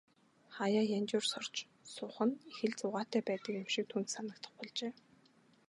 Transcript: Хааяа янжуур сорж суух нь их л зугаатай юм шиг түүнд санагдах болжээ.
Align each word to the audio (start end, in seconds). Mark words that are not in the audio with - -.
Хааяа 0.55 0.83
янжуур 0.97 1.25
сорж 1.31 1.53
суух 1.93 2.17
нь 2.27 2.39
их 2.49 2.57
л 2.69 2.73
зугаатай 2.79 3.21
юм 3.59 3.67
шиг 3.73 3.85
түүнд 3.89 4.07
санагдах 4.13 4.53
болжээ. 4.57 4.93